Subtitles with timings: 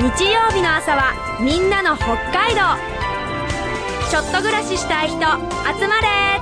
[0.00, 2.60] 日曜日の朝はみんなの北海道。
[4.08, 6.37] ちょっと暮らししたい人集まれ。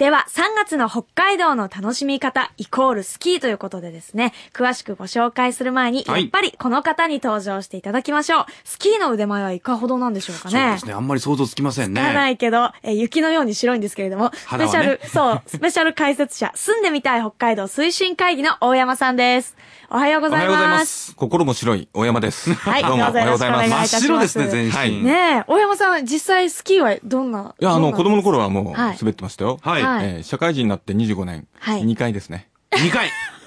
[0.00, 8.46] では、3月の北海道の楽しみ方、イコールスキーということでですね、詳しくご紹介する前に、はいやっぱりこの方に登場していただきましょう。
[8.64, 10.58] スキーの腕前はいかほどなんでしょうかね。
[10.58, 10.94] そうですね。
[10.94, 12.00] あんまり想像つきませんね。
[12.00, 19.54] つかないけど、えー雪のように白いんですけれども、スペシャル、そう、スペシャル解説者、住んでみたい北海道推進会議の大山さんです。
[19.92, 20.76] おはようございおはようございま。
[20.78, 21.16] ますす。
[21.16, 22.54] 心も白い大山です。
[22.54, 23.70] はいどうもおはようございます。
[23.70, 24.70] 真っ白ですね、全身。
[24.70, 29.58] はいねえ、大山さん、実際スキーはどんないや、あの、子供の頃はもうはい滑ってましたよ。
[29.60, 29.82] はい。
[29.82, 31.48] はいえー社会人になって25年。
[31.58, 32.48] はい2回ですね。
[32.70, 33.10] 2回。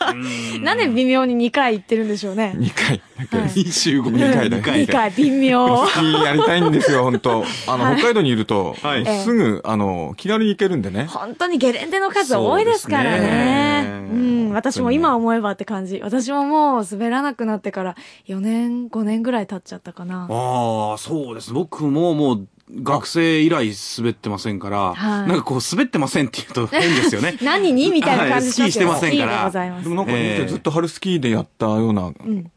[0.61, 2.53] なんで微妙に2回行ってるんでしょうね。
[2.57, 3.01] 2回。
[3.17, 5.85] だけはい25二回だ二回2回、微妙。
[5.87, 11.05] スキーやりたいんですよ、本当あの、はい北海道にいると、はいすぐ、あの、気軽に行けるんでね。
[11.05, 13.19] 本当にゲレンデの数多いですからね。
[13.19, 15.99] ねうん、私も今思えばって感じ。
[16.03, 17.95] 私ももう滑らなくなってから
[18.27, 20.27] 4年、5年ぐらい経っちゃったかな。
[20.29, 21.53] ああ、そうです。
[21.53, 22.47] 僕ももう、
[22.81, 27.37] 学生以来滑ってませんから、はいなんかこう滑ってませんって言うと変ですよね。
[27.43, 29.95] 何にみたいな感じはいスキーしてませんからでございますでも。
[29.95, 32.51] なんか見えーてずっと春スキーでやったようなうん。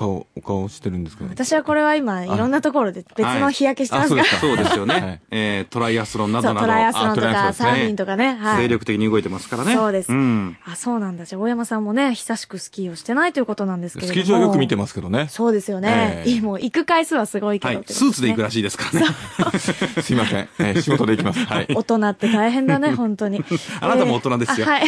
[0.00, 1.30] 顔、お顔してるんですけど。
[1.30, 4.22] 私はこれは今、いろんなところで別の日焼けしてますから。
[4.22, 4.94] あそう そうですよね。
[4.94, 6.60] はいえートライアスロンなどなど。
[6.60, 8.34] トライアスロンとか、サーフィンとかね。
[8.40, 8.62] はい。
[8.62, 9.74] 精力的に動いてますからね。
[9.74, 10.56] そうですん。
[10.64, 11.26] あ、そうなんだ。
[11.26, 14.20] じゃあ、大山さんもね、久しくスキーをしてないということなんですけれども。
[14.22, 15.26] スキー場よく見てますけどね。
[15.28, 16.22] そうですよね。
[16.26, 17.84] ええもう行く回数はすごいけど、はい。
[17.86, 18.62] スーツで行くらしい。
[18.62, 19.06] ですからね。
[20.02, 20.48] すいません。
[20.58, 21.44] えー仕事で行きます。
[21.44, 21.66] はい。
[21.76, 23.44] 大人って大変だね、本当に。
[23.80, 24.66] あなたも大人ですよ。
[24.66, 24.82] あはい。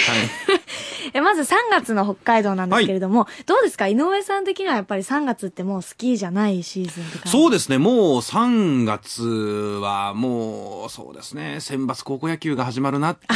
[1.14, 3.86] えまず3月の北海道なんですけれども、どうですか？
[3.88, 7.78] 井上さん的にはやっぱり3月ってもうスキーじゃないシーズンって感じそうですね。
[7.78, 11.58] もう3月はもう、そうですね。
[11.60, 13.32] 選抜高校野球が始まるなっていう。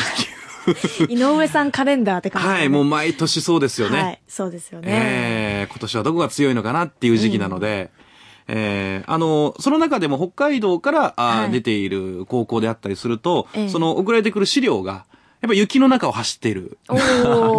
[1.13, 2.69] 井上さんカレンダーって感じ、はい。
[2.69, 4.03] もう毎年そうですよね。
[4.03, 4.87] はい、そうですよね。
[4.89, 7.91] えー今年はどこが強いのかなっていう時期なので、
[8.49, 15.07] えーあの、その中でも北海道から、あーはい出ている高校であったりすると、ええその送られてくる資料が、
[15.47, 16.77] やっぱ雪の中を走っている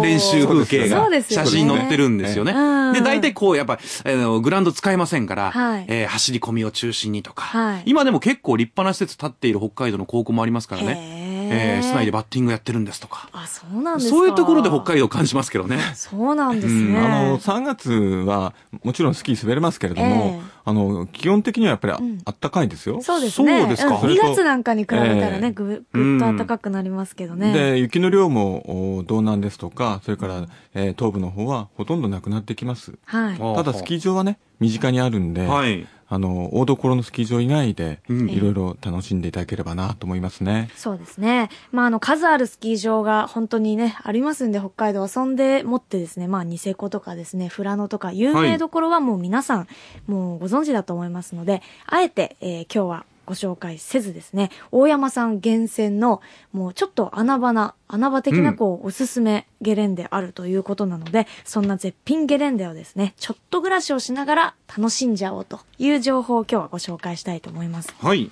[0.02, 2.52] 練習風景が写真載ってるんですよね。
[2.52, 2.92] うん。
[2.92, 5.86] で、大体こう、やっぱ、あの、グラウンド使えませんから、はい。
[5.88, 7.82] えー走り込みを中心にとか、はい。
[7.86, 11.27] 今でも結構立派な施設建っている北海道の高校もありますからね。
[11.50, 13.28] えー室内でバッティングやってるんですとか。
[13.32, 15.78] あ、そうなんですかそういうところで北海道を感じますけどね。
[15.94, 16.98] そうなんですね。
[16.98, 18.54] うんあの、3月は、
[18.84, 23.00] もちろんスキー滑れますけれども、ええあの、基本的にはやっぱりあ,、うんったかいですよ。
[23.02, 23.60] そうですね。
[23.60, 27.52] そうですかん2月なんかに比べたらね、ええぐ、ぐっと暖かくなりますけどね。
[27.52, 32.98] で、雪の量もお道南ですとか、それから、えー東部の方はほとんどなくなってきます。
[33.04, 33.38] はい。
[33.40, 35.86] あただスキー場はね、身近にあるんで、はい。
[36.10, 40.70] あの、大所のスキー場以外で、うんいろいろ楽しんでいただければなと思いますね。
[40.74, 41.50] そうですね。
[41.70, 49.68] まあ、あの、数あるスキー場が本当にね、ありますんで、北海道遊んでもってですね、まあ、ニセコとかですね、富良野とか、有名どころはもう皆さん、
[50.06, 56.22] もうご存知だと思いますので、あえて、えー今日はご紹介せずですね、大山さん厳選の、
[56.52, 67.94] もうちょっと穴場な、穴場的なこう、おすすめゲレンデあるということなので、そんな絶品ゲレンデをですね、ちょっと暮らしをしながら楽しんじゃおうという情報を今日はご紹介したいと思います。
[68.00, 68.30] はい。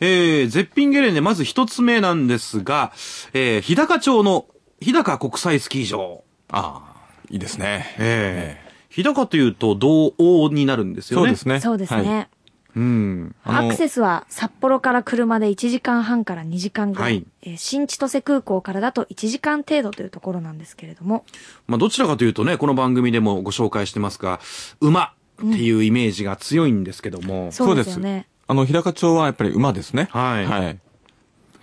[0.00, 2.92] えー、絶品ゲレンデ、まず一つ目なんですが、
[3.32, 4.44] えー、日高町の
[4.82, 6.24] 日高国際スキー場。
[6.50, 7.96] ああ、いいですね。
[7.98, 8.66] えー
[8.96, 11.26] 日高というと同王になるんですよね。
[11.26, 11.60] そうですね。
[11.60, 12.30] そうですね。
[12.76, 13.34] はいうん。
[13.44, 21.24] アクセスは札幌から車で1時間半から2時間ぐらい、はいえー新千歳空港からだと1時間程度というところなんですけれども、
[21.66, 24.40] まあ、どちらかというとね、この番組でもご紹介してますが、
[24.80, 27.50] 馬っていうイメージが強いんですけども。
[27.52, 28.26] そうですよね。
[28.46, 30.08] あの、日高町はやっぱり馬ですね。
[30.10, 30.78] はいはい。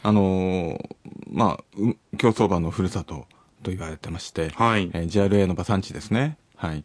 [0.04, 0.90] あのー
[1.32, 3.26] まあ、う競走馬のふるさと
[3.64, 6.38] と言われてまして、はいえー JRA の馬産地ですね。
[6.56, 6.84] はい。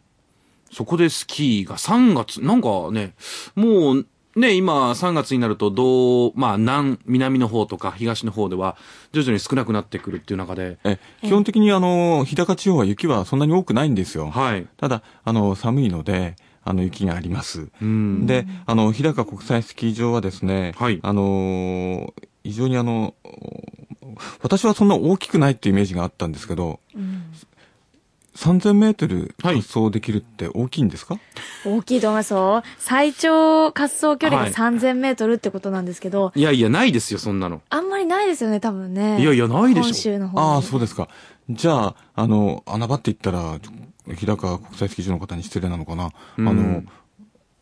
[0.71, 3.13] そこでスキーが3月、なんかね、
[3.55, 8.77] もう、ね、今3月になると、どう、まあ南、南の方とか東の方では
[9.11, 14.29] 徐々に少なくなってくるっていう中で、え、基本的にあの、日高地方は雪はそんなに多くないんですよ。
[14.29, 14.67] はい。
[14.77, 17.69] ただ、あの、寒いので、あの、雪があります。
[17.81, 18.27] うん。
[18.27, 23.13] で、あの、日高国際スキー場はですね、はいあのー非常にあの、
[24.41, 27.08] 私はそんな大きくないっていうイメージがあったんですけど、うん
[28.35, 31.19] 3000メートルはい滑走できるって大きいんですか、
[31.65, 32.63] 大きいと思いますよ。
[32.77, 37.61] 最長滑走距離がはい3000メートルってことなんですけど、いやいや、ないですよ、そんなの。
[37.69, 39.21] あんまりないですよね、多分ね。
[39.21, 41.09] いやいやないでしょ本州の方ああ、そうですか。
[41.49, 43.59] じゃあ、あの、穴場って言ったら、
[44.15, 46.11] 日高国際スキー場の方に失礼なのかな。
[46.37, 46.83] うんあの、お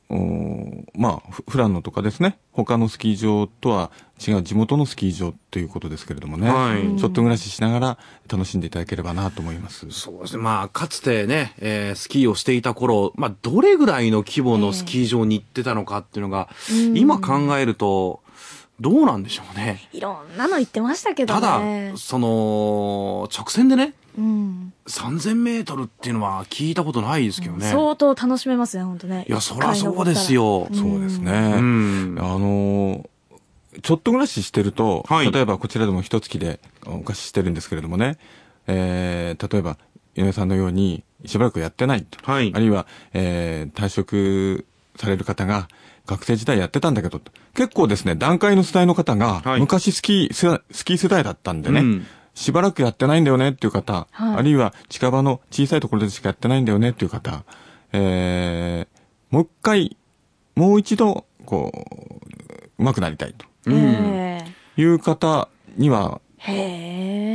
[0.10, 3.92] まあ、フフランノとかですね、他のスキー場とは
[4.26, 7.98] 違う地元のスキー場ということですけれどもね、はいちょっと暮らししながら
[8.32, 9.92] 楽しんでいただければなと思います。
[9.92, 10.44] そうですね。
[10.44, 18.22] まあ、かつてね、えースキーをしていた頃、まあ、どれぐらいの規模のスキー場に行ってたのかっていうのが、うん今考えると、
[18.80, 19.90] どうなんでしょうね。
[19.92, 21.92] いろんなの言ってましたけどたね。
[21.92, 24.74] だ、その、直線でね、うん。
[24.88, 27.70] 3000メートルっていうのは聞いたことないですけどね。
[27.70, 29.26] 相当楽しめますね、本当ね。
[29.28, 30.68] いや、そりゃそうですよ。
[30.74, 31.32] そうですね。
[31.32, 32.16] うん。
[32.20, 33.10] あのー
[33.84, 38.18] ちょっと暮らししてると、はい例えばこちらでも一月でお貸ししてるんですけれどもね、
[38.66, 39.78] えー例えば、
[40.16, 42.18] 井上さんのようにしばらくやってないと。
[42.24, 44.66] はいあるいは、えー退職
[44.96, 45.68] される方が、
[46.08, 47.22] 学生時代やってたんだけど、
[47.54, 52.08] 結構ですね、段階の世代の方が、はい昔スキー、ススキー世代だったんでね、うん
[52.38, 57.44] しばらくやってないんだよねっていう方、はいあるいは近場の小さいところでしかやってないんだよねっていう方、
[57.94, 58.98] えー
[59.30, 59.98] もう一回、
[60.56, 61.72] もう一度、こ
[62.80, 64.46] う、上手くなりたいとえ
[64.78, 66.22] いう方には。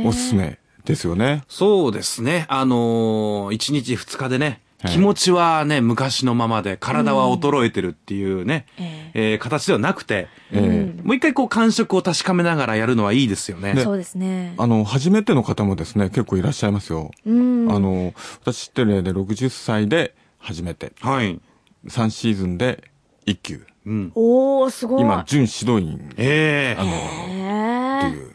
[0.05, 1.43] おすすめですよね。
[1.47, 2.45] そうですね。
[2.49, 13.73] あのー、1日2日でね、はい気持ちはね、昔のままで、体は衰えてるっていうね、ええー形ではなくて、えーうんもう一回こう感触を確かめながらやるのはいいですよね。
[13.73, 14.53] でそうですね。
[14.57, 17.11] あの、初めての方もですね、結構いらっしゃいますよ。
[17.25, 17.71] うん。
[17.71, 21.39] あの、私知ってる例で60歳で初めて、はい。
[21.87, 22.83] 3シーズンで
[23.25, 23.65] 1級。
[23.85, 24.11] うん。
[24.15, 25.01] おー、すごい。
[25.01, 28.09] 今、準指導員、ええあの。
[28.09, 28.32] っていう。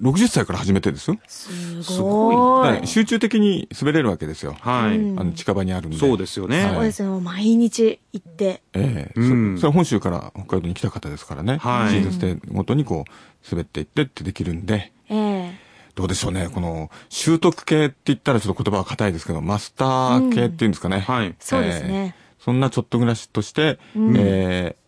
[0.00, 1.18] 60歳から始めてですよ。
[1.28, 2.86] すすごい。
[2.86, 4.56] 集中的に滑れるわけですよ。
[4.60, 5.96] はい、うんあの、近場にあるんで。
[5.98, 6.64] そうですよね。
[6.64, 7.20] はいそうですよ。
[7.20, 8.62] 毎日行って。
[8.72, 11.58] ええうんそそれは本州から北海道に来た方ですからね。
[11.58, 13.12] はいシーズンステイごとにこう、
[13.50, 15.58] 滑っていってってできるんで、ええ。
[15.94, 16.48] どうでしょうね。
[16.52, 21.00] この、習得系って言ったらちょっと言葉は硬いですけど、マスター系っていうんですかね。
[21.00, 21.34] はい。
[21.38, 22.14] そうですね。
[22.16, 24.84] えーそんなちょっと暮らしとして、うんえー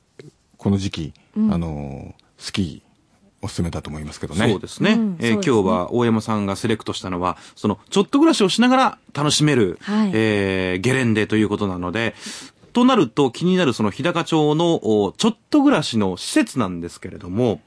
[0.58, 2.85] この時期、うんあのースキー、
[3.42, 4.50] おすすめだと思いますけどね。
[4.50, 4.92] そうですね。
[4.92, 12.14] うんえーね今日は大山さんがセレクトしたのは、その、ちょっと暮らしをしながら楽しめる、はいえーゲレンデということなので、
[12.72, 17.60] となると気になるその日高町のおちょっと暮らしの施設なんですけれども、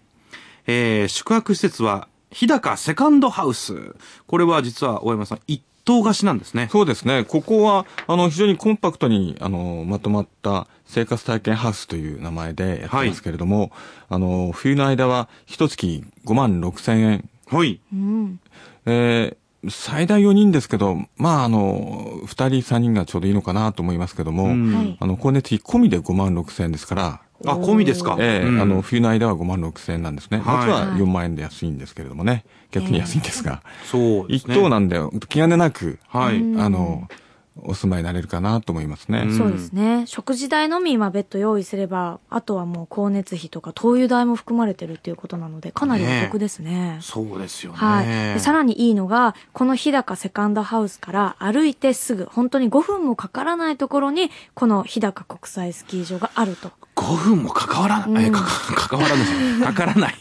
[0.68, 3.96] えー宿泊施設は日高セカンドハウス。
[4.28, 6.70] これは実は大山さん一棟貸しなんですね。
[6.72, 7.26] そうですね。
[7.28, 13.72] ここは、あの、非常にコンパクトに、あの、まとまった生活体験ハウスという名前でやってますけれども、
[14.10, 17.30] あの、冬の間は一月5万6千円。
[17.48, 17.80] はい。
[17.94, 18.40] うん。
[18.86, 19.40] えー
[19.70, 28.16] 最大4人ですけど、まあ、あの、2人3人がちょうどいいのかなと思いますけども、うんはいあの、光熱費込みで5万6千円ですから、あ、込みですか？
[28.22, 30.38] ええうんあの、冬の間は5万6千円なんですね。
[30.38, 32.46] はい夏は4万円で安いんですけれどもね。
[32.72, 33.62] 逆に安いんですが。
[33.84, 34.56] 一そうですね。
[34.56, 34.98] 等なんで、
[35.28, 36.38] 気兼ねなく、はい。
[36.40, 37.10] うんあの、
[37.58, 39.24] お住まいになれるかなと思いますね。
[39.26, 40.06] うんそうですね。
[40.08, 47.00] 食事代のみ今別途用意すれば、あとはもう光熱費とか灯油代も含まれてるっていうことなので、かなりお得ですね。
[47.02, 47.78] そうですよね。
[47.78, 48.06] はい。
[48.06, 56.72] でさらにいいのが、この日高セカンドハウスから歩いてすぐ、本当に5分もかからないところに、この日高国際スキー場があると。
[57.00, 59.28] 5分も関わらない、えうんかか、関わらない。
[59.64, 60.16] かからない。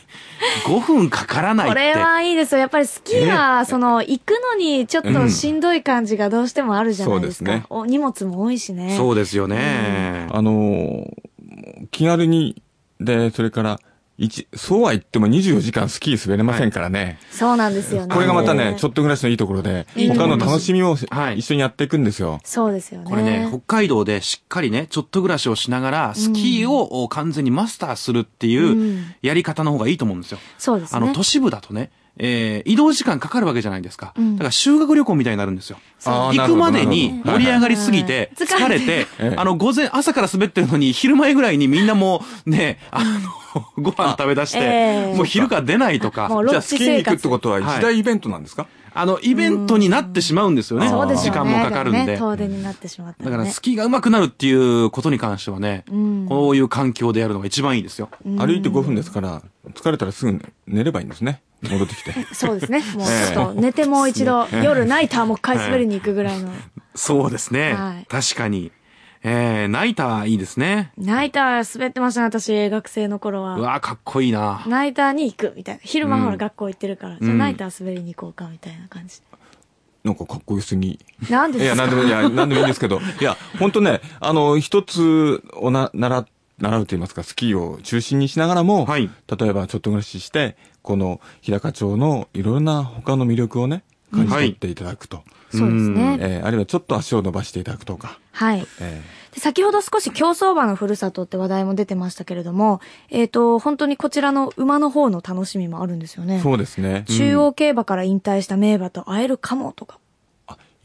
[0.64, 1.74] 5分かからないって。
[1.74, 2.60] これはいいですよ。
[2.60, 7.50] やっぱりスキーは、その、行くのにちょっとしんどい感じがどうしてもあるじゃないですか。
[7.50, 8.96] そうですねお荷物も多いしね。
[8.96, 10.28] そうですよね。
[10.30, 11.04] あの、
[11.90, 12.62] 気軽に、
[13.00, 13.80] で、それから、
[14.18, 17.20] 一、そうは言っても24時間スキー滑れませんからね。
[17.30, 18.12] そうなんですよね。
[18.12, 22.40] これがまたね、ちょっと暮らしのいいところで、いいと他の楽しみをはい一緒にやっていくんですよ。
[22.42, 23.06] そうですよね。
[23.08, 30.38] これね、北海道でしっかりね、ちょっと暮らしをしながら、スキーを完全にマスターするってういうんやり方の方がいいと思うんですよ。
[30.58, 30.96] そうですね。
[30.96, 34.12] あの、都市部だとね、えー移動時間かかるわけじゃないですか。
[34.16, 34.36] うん。
[34.36, 35.78] だから修学旅行みたいになるんですよ。
[36.04, 39.06] 行くまでに盛り上がりすぎて、はい疲れて。
[39.18, 46.28] ええ、あの、午前、朝から滑ってるのに、昼前ぐらいにみんなもう、ね、あの、ご飯食べ出してええ、もう昼から出ないとか。
[46.48, 48.66] じゃあスキーに行くってことははい一大イベントなんですか、
[49.00, 50.88] あの、イベントになってしまうんですよね。
[50.88, 51.38] そうですよね。
[51.38, 52.16] 時間もかかるんね、で。
[52.16, 53.50] 遠出になってしまっただからね。
[53.50, 58.08] スキーが上手くなるっていうことに関してはね、うんこういう環境でやるのが一番いいですよ。
[58.24, 61.42] 歩いて5分ですから、疲れたらすぐ寝ればいいんですね。
[61.62, 62.12] 戻ってきて。
[62.34, 62.82] そうですね。
[62.96, 66.50] もうええちょっと寝てもう一度、夜ナイターもう一回滑りに行くぐらいの。
[66.96, 67.74] そうですね。
[67.74, 68.72] はい確かに。
[69.30, 70.92] えー、ナイターいいですね。
[70.96, 73.56] ナイター滑ってましたね、私、学生の頃は。
[73.56, 74.62] うわーかっこいいな。
[74.66, 75.80] ナイターに行くみたいな。
[75.84, 79.20] 昼間うんほら学校行ってるから、じゃあうんナイター滑りに行こうかみたいな感じ。
[80.04, 80.92] なんかかっこよすぎ。
[80.92, 81.82] いや、なんでですか？
[81.82, 86.26] なんでも、いや、なんでもいいんですけど、 いや、本当ね、あの、一つをな、習、
[86.58, 95.22] 習うと言いますか、スキーを中心にしながらも、はい例えばちょっと暮らしして、この日高町のいろんな他の魅力をね、感じ取っていただくと。
[95.50, 96.18] そうですね。
[96.20, 98.18] えーあるいはちょっと足を伸ばしていただくとか。
[98.32, 98.66] はい。
[98.80, 106.38] えで先ほど少し競走馬のふるさとって話題も出てましたけれども、えっ、と、本当にこちらの馬の方の楽しみもあるんですよね。
[106.38, 107.04] ーそうですね。
[107.08, 109.98] 中央競馬から引退した名馬と会えるかもとか。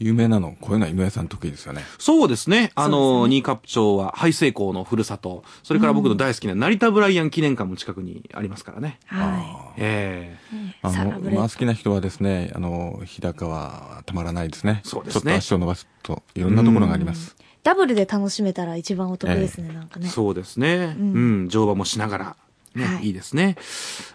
[0.04, 1.82] あ有名なの、こういうのは井上さん得意ですよね。
[1.98, 2.70] そうですね。
[2.74, 8.98] あの、新カップ町はハイセイコーのふるさと、それから僕の大好きな成田ブライアン記念館も近くにありますからね。
[9.06, 10.74] はええい。
[10.82, 14.80] あの、馬好きな人はですね、あの、日高はたまらないですね。
[14.84, 17.36] そうですねちょっと足を伸ばすと、いろんなところがあります。
[17.62, 20.08] ダブルで楽しめたら一番お得ですね、なんかね。
[20.08, 20.94] そうですね。
[20.98, 22.36] ううんん、乗馬もしながら。
[22.74, 23.56] ね、はいい、いですね。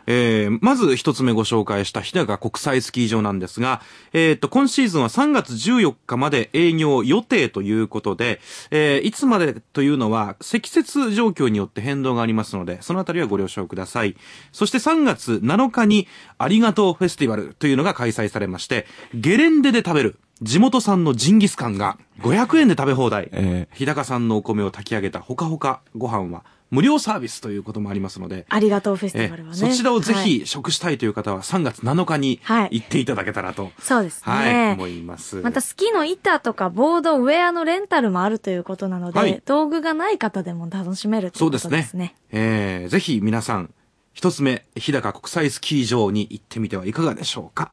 [0.08, 3.82] えー、まず一つ目ご紹介した日高国際スキー場なんですが、
[4.13, 8.39] えっ、と、今シーズンは3月14日まで営業予定ということで、
[8.72, 14.16] えー、いつまでというのは積雪状況によって変動がありますので、そのあたりはご了承ください。
[14.51, 23.30] そして3月7日にありがとうフェスティバルというのが開催されまして、ゲレンデで食べる地元産のジンギスカンが500円で食べ放題。
[23.34, 29.56] え日高産のお米を炊き上げたほかほかご飯は無料サービスということもありますので、ありがとうフェステえィバルはね。
[29.56, 34.22] そちらをぜはいひ食したいという方は3月7日にはい行っていただけたらと、そうですね。
[34.32, 35.38] はい、思います。
[35.38, 41.70] またスキーの板とかボード、ウェアのレンタルもあるということなので、はい道具がない方でも楽しめるといこそううですね。
[41.70, 42.16] とですね。
[42.32, 43.74] えー、ぜひ皆さん、
[44.14, 47.72] 一つ目、日高国際スキー場に行ってみてはいかがでしょうか。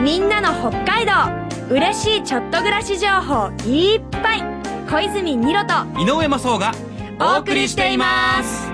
[0.00, 4.42] みんなの北海道嬉しいちょっと暮らし情報いっぱい
[4.86, 6.72] 小泉二郎と井上正雄が
[7.18, 8.70] お送りしています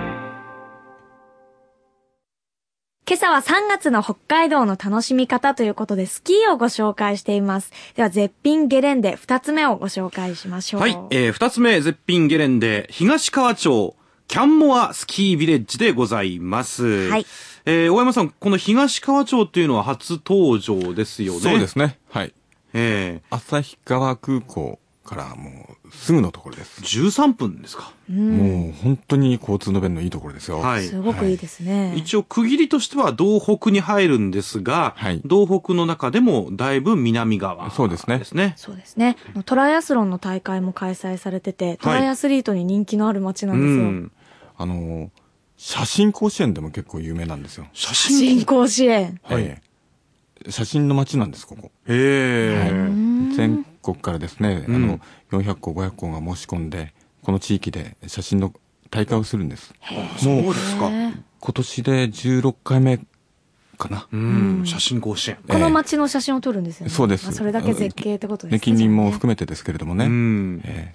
[3.09, 7.73] 今朝は3月の北海道の楽しみ方ということでスキーをご紹介しています。
[7.97, 10.81] では絶品ゲレンデ2つ目をご紹介しましょう。
[10.81, 13.97] はい、えー、二つ目、絶品ゲレンデ、東川町、
[14.29, 17.11] キャンモアスキービレッジでございます。
[17.11, 17.27] はい。
[17.65, 21.41] えー、大山さん、この東川町っていうのは初登場ですよね。
[21.41, 21.99] そうですね。
[22.11, 22.33] はい。
[22.75, 24.79] え旭川空港
[25.11, 26.83] からもうすぐのところです。
[26.83, 27.93] ー、13分ですか。
[28.09, 30.61] もう本当に交通の便のいいところですよ。
[30.61, 31.95] はいすごくいいですね。
[31.97, 38.55] 一応区切りとしては道北に入るんですが、はい道北の中でもだいぶ南側そうですねですね。
[38.57, 39.17] そうですね。
[39.47, 43.83] トライアスロンの大会も開催されてて、トライアスリートに人気のある街なんですよ。
[43.83, 44.13] うん。
[44.57, 45.11] あの、
[45.57, 47.67] 写真甲子園でも結構有名なんですよ。
[47.73, 49.21] 写写真真甲子園。
[49.25, 49.70] はいええ
[50.49, 51.71] 写真の街なんです、ここ。
[51.87, 52.71] へえ、
[53.37, 55.01] 全国からですね、うんあの、
[55.33, 58.53] 400校、500校が申し込んで、この地域で写真の
[58.91, 59.75] 大会をするんです。
[60.19, 60.91] そうもう、ですか。
[60.91, 63.01] ね今年で16回目
[63.79, 64.07] かな。
[64.13, 65.39] うん、写真甲子園。
[65.49, 66.93] この街の写真を撮るんですよね。
[66.93, 70.07] そうですまあそれだけ絶景ってことですね、近隣もめ含めてですけれどもね。
[70.07, 70.63] うん。
[70.65, 70.95] え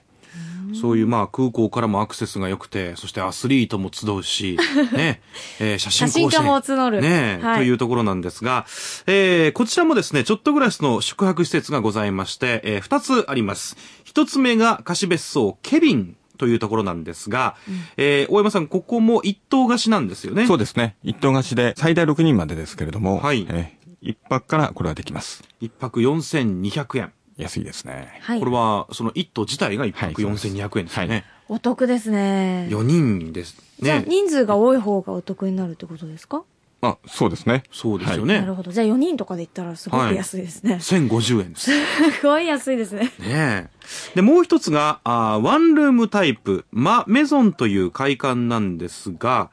[0.82, 4.58] そういうまあ空港からもアクセスが良くて、そしてアスリートも集うし、
[4.94, 5.22] ね、
[5.60, 8.66] えー写真甲子園写真家も募るね、はいというところなんですが、
[9.08, 13.78] えーこちらもですね、ちょっと暮らしの宿泊施設がございまして、えー二つあります。
[14.04, 17.56] 一つ目が貸別荘ケビンというところなんですが、
[17.98, 20.44] えー大山さん、ここも一棟貸しなんですよね？
[20.44, 20.96] えそうですね。
[21.04, 25.44] 一棟貸しで最大6人までですけれども、はいええ一泊からこれはできます。
[25.60, 27.12] 一泊4200円。
[27.38, 28.20] 安いですね。
[28.22, 31.26] はいこれは、その一棟自体が一泊はいそうです4200円ですよね。
[31.48, 32.68] お得ですね。
[32.72, 34.06] 4人ですじゃあね。
[34.08, 36.44] 人数が多い方がお得になるってことですか？
[36.82, 37.64] あ、そうですね。
[37.72, 38.40] そうですよはいね。
[38.42, 38.72] なるほど。
[38.72, 40.76] じゃあ4人とかで行ったらすごく安いですね。
[40.76, 41.72] 1050円です。
[41.72, 43.06] すごい安いですね。
[43.06, 43.70] ねえ。
[44.16, 49.50] で、もう一つが、あーワンルームタイプ、マ・メゾンという会館なんですが、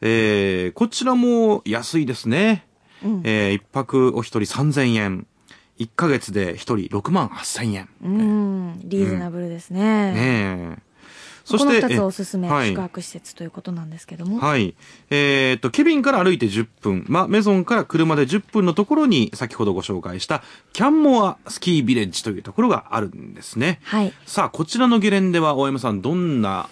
[0.00, 2.66] えー、こちらも安いですね。
[3.04, 5.26] うんえー、一泊お一人3000円。
[5.78, 7.88] 一ヶ月で一人6万8000円。
[8.02, 8.80] うん。
[8.84, 9.80] リーズナブルですね。
[9.80, 10.78] ねえ。
[11.44, 14.38] そこのして、2つおすすめ、えはい宿泊施設ということなんですけども。
[14.40, 14.74] はい。
[15.10, 20.42] えーっと、ケビンから歩いて10分、ま、メゾンから車で10分のところに、先ほどご紹介した、
[20.72, 23.78] キャンモアスキービレッジというところがあるんですね。
[23.84, 24.12] はい。
[24.26, 26.68] さあ、こちらのゲレンデは、大山さん、どんな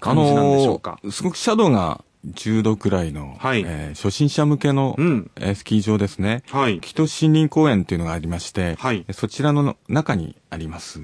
[0.00, 6.42] 感じなんでしょうか、あのーすごくシャドウが10度くらいの、はいえー初心者向けの、うんえースキー場ですね。
[6.50, 6.80] はい。
[6.80, 11.02] 北森林公園というのがありまして、はいそちらの中にあります。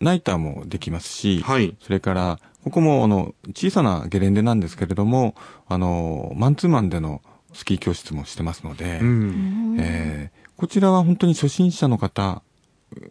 [0.00, 5.34] ナイターもできますし、はいそれから、ここもあの小さなゲレンデなんですけれども、
[5.68, 7.20] あの、マンツーマンでの
[7.52, 9.76] スキー教室もしてますので、うん。
[9.80, 12.40] えーこちらは本当に初心者の方、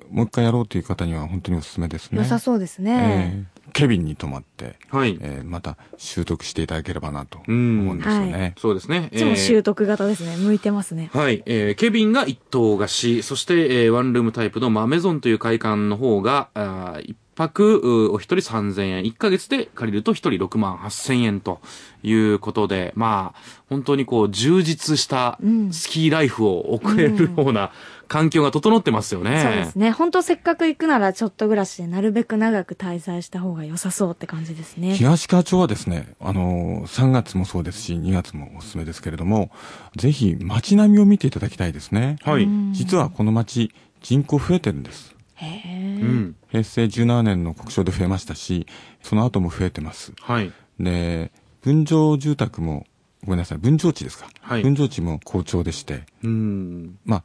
[0.09, 2.19] もう一回やろうという方には本当におすすめですね。
[2.19, 3.35] 良さそうですね。
[3.35, 5.17] えーケビンに泊まって、はい。
[5.21, 8.53] えーまた習得していただければなとうん思うんですよね。
[8.57, 9.09] そうですね。
[9.11, 10.37] いつもえー習得型ですね。
[10.37, 11.09] 向いてますね。
[11.13, 11.43] はい。
[11.45, 19.03] えーケビンが一棟貸し、そして、えーワンルームタイプのマメゾンという会館の方が、あー一泊、うお一人3000円。
[19.03, 21.61] 1ヶ月で借りると一人6万8000円と
[22.03, 23.39] いうことで、まあ、
[23.69, 27.71] 本当にこう、充実したうんスキーライフを送れるような
[28.07, 29.41] 環境が整ってますよね。
[29.41, 29.91] そうですね。
[29.91, 34.95] 本当せっかく行くならちょっと暮らしでなるべく長く滞在した方が良さそうって感じですね。
[34.95, 39.51] 東川町はですね、あの、3月もそうですし、2月もおすすめですけれども、
[39.95, 42.17] ぜひ街並みを見ていただきたいですね。
[42.23, 42.47] はい。
[42.71, 45.15] 実はこの町、人口増えてるんです。
[45.35, 46.05] へうえ。
[46.05, 46.35] ん。
[46.49, 48.67] 平成17年の国章で増えましたし、
[49.01, 50.13] その後も増えてます。
[50.21, 50.51] はい。
[50.79, 51.31] で、
[51.61, 52.85] 分譲住宅も、
[53.23, 54.27] ごめんなさい、分譲地ですか。
[54.41, 56.99] はい分譲地も好調でして、うん。
[57.05, 57.23] まあ、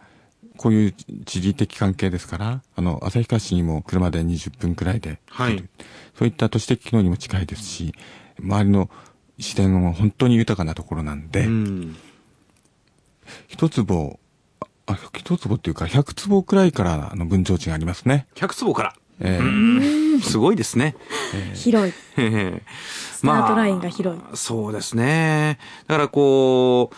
[0.58, 0.92] こういう
[1.24, 5.64] 地理的関係ですから、あの、旭川市にも車で20分くらいで、はい
[6.18, 7.94] そういった都市的機能にも近いですし、
[8.40, 8.90] 周りの
[9.38, 11.96] 自然も本当に豊かなところなんで、うん。
[13.46, 14.18] 一坪、
[14.86, 18.26] あ、一坪っていうか、100坪くらいからの分譲地がありますね。
[18.34, 18.94] 100坪から。
[19.20, 20.96] えーすごいですね。
[21.54, 21.94] 広い。
[22.16, 22.62] へへ
[23.12, 24.20] スタートラインが広い。
[24.34, 25.58] そうですね。
[25.86, 26.96] だからこう、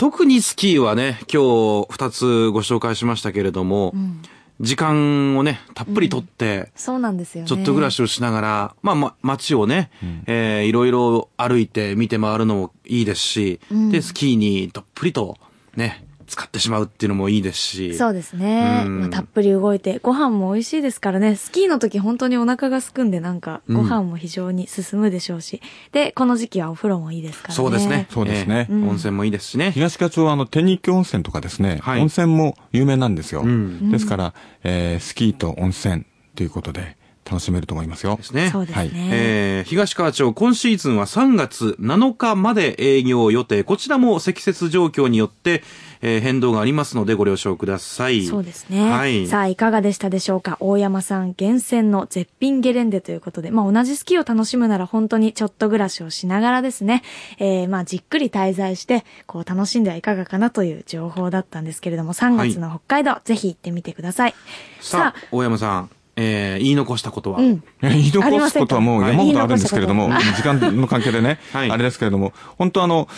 [0.00, 4.22] 特にスキーはね、今日二つご紹介しましたけれども、うん。
[4.58, 7.48] 時間をね、たっぷりとって、そうなんですよね。
[7.48, 9.90] ちょっと暮らしをしながら、まあ、ま、街をね、
[10.26, 13.90] えーいろいろ歩いて見て回るのもいいですし、うん。
[13.90, 15.36] で、スキーにどっぷりと
[15.76, 17.94] ね、使ってしまうっていうのもいいですし。
[17.94, 18.84] そうですね。
[18.86, 21.34] うんまあ、たっぷり動いて、ご飯も美味しいですからね。
[21.34, 25.60] スキーの時本当にお腹が空くんで、なんか、ご飯も非常に進むでしょうし。
[25.92, 27.56] で、この時期はお風呂もいいですからね。
[27.56, 28.06] そうですね。
[28.10, 29.72] そうですねえーうん温泉もいいですしね。
[29.72, 33.42] 東川町はあの、天日温泉とかですね、はい温泉も有名なんですよ。
[33.42, 36.04] うんですから、えースキーと温泉
[36.36, 36.96] ということで
[37.30, 38.22] 楽しめると思いますよで。
[38.24, 38.50] すね。
[38.50, 38.80] そうですね。
[38.80, 43.62] はいえー東川町、今シーズンは3月7日まで営業予定。
[43.62, 45.62] こちらも積雪状況によって、
[46.02, 48.24] えー変動がありますのでご了承ください。
[48.24, 48.90] そうですね。
[48.90, 49.26] はい。
[49.26, 50.56] さあ、いかがでしたでしょうか？
[50.60, 57.02] 大山さん厳選の絶品ゲレンデということで、まあ同じスキーを楽しむなら本当にちょっと暮らしをしながらですね、
[57.38, 64.34] えー、まあじっくり滞在して、こう楽しんではいかがかなという情報だったんですけれども、3月の北海道、ぜひ行ってみてください。
[64.80, 65.90] さあ、大山さん、
[66.22, 67.62] えー言い残したことは、うん。
[67.82, 73.08] え 言い残すことはもう山ほどあるんですけれども、はい時間の関係でね、 はいあれですけれども、本当あの、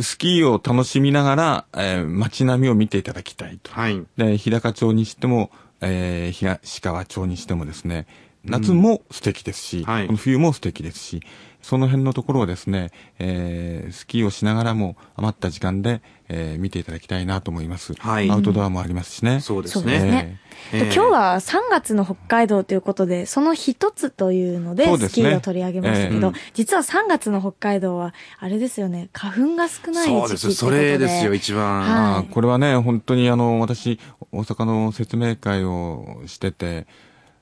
[0.00, 3.70] スキーを楽しみながら、えー街並みを見ていただきたいと。
[3.72, 4.02] はい。
[4.16, 5.50] で、日高町にしても、
[5.82, 8.06] えー東川町にしてもですね、
[8.44, 11.20] 夏も素敵ですし、はいこの冬も素敵ですし、
[11.66, 17.94] その辺のところをですね、えースキーをしながらも余った時間で、えー見ていただきたいなと思います。
[17.94, 19.40] はいアウトドアもありますしね。
[19.40, 20.10] そうですそうですね。
[20.12, 20.40] ね。
[20.72, 30.52] えーで今日は3月の北海道ということで、その一つというので、スキーを取り上げましたけど、ええ実は3月の北海道は、あれですよね、花粉が少ない時期そうです。
[30.54, 31.82] それですよ、一番。
[31.82, 33.98] はいこれはね、本当にあの、私、
[34.32, 36.86] 大阪の説明会をしてて、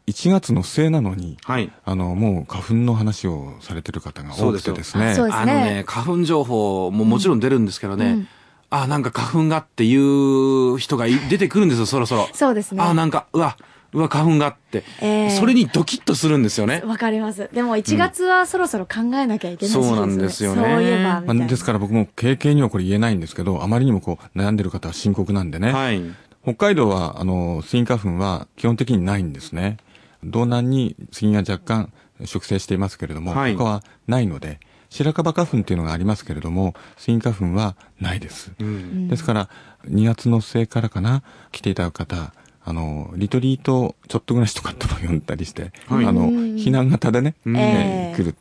[0.06, 1.72] 1月の末なのに、はい。
[1.84, 5.14] あの、もう花粉の話をされてる方が多くてですね。
[5.14, 8.28] そうですあのね、花粉情報ももちろん出るんですけどね、うん
[8.70, 12.28] あ、なんか花粉がっていう人がい 出てくるんですよ、そろそろ。
[12.32, 12.82] そうですね。
[12.82, 13.56] あ、なんか、うわ、
[13.92, 16.82] うわ、花粉がって、ええそれにドキッとするんですよね。
[16.84, 17.48] わかります。
[17.52, 21.46] でも1月はそろそろ考えなきゃいけない時期そうなんですよねそういえば、みまあ、たいな。
[21.46, 25.72] ですから僕も経験にはこれ言えないんですけど、あまりにもこう悩んでる方は深刻なんでね。
[25.72, 26.02] はい。
[26.42, 29.78] 北海道は、あの、スギ花粉は基本的にないんですね。
[30.24, 31.92] 道南にスギが若干
[32.24, 34.60] 植生していますけれども、はい他はないので、
[34.90, 38.52] 白樺花粉っていうのがありますけれども、スギ花粉はないです。
[38.60, 39.08] うん。
[39.08, 39.48] ですから、
[39.88, 42.32] 2月の末からかな、来ていただく方、
[42.64, 48.36] あの、リトリートちょっと暮らしとかとも呼んだりして、はいあの、うん避難型でね、うんえええー来る。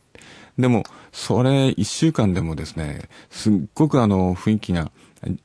[0.58, 4.92] でも、それ1週間でもですね、すっごくあの、雰囲気が、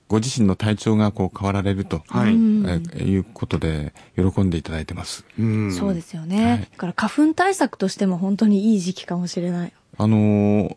[0.08, 2.34] ご自身の体調がこう変わられると、はい。
[2.34, 5.26] うんえーいうことで喜んでいただいてます。
[5.40, 6.46] うんそうですよね。
[6.46, 9.74] はいだから花粉対策としても本当にいい時期かもしれない。
[9.98, 10.76] あのー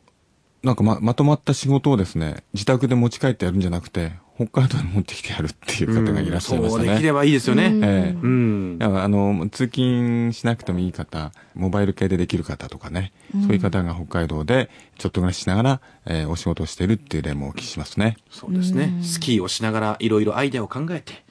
[0.63, 4.13] なんかま、まとまった仕事をですね、自宅で持ち帰ってやるんじゃなくて、
[4.47, 6.87] 北海道に持ってきてやるっていう方がいらっしゃいましたね。
[6.87, 7.67] そうできればいいですよね。
[7.67, 8.79] うんええうん。
[8.81, 18.17] あの、通勤しなくてもいい方、モバイル系でできる方とかね、そういう方が北海道でちょっと暮らししながら、えーお仕事をしてるっていう例もお聞きしますね。
[18.31, 18.99] そうですね。
[19.03, 21.25] スキーをしながらいろいろアイデアを考えて、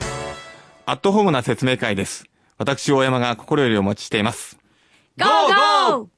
[0.86, 2.26] アットホームな説明会です。
[2.58, 4.60] 私、大山が心よりお待ちしています。
[5.17, 6.12] ゴーゴー